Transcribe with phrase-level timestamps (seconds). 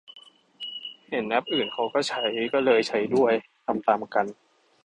[1.09, 3.33] เห็นแอปอื่นเขาก็ใช้ ก็เลยใช้ด้วย
[3.65, 4.25] ทำตามกัน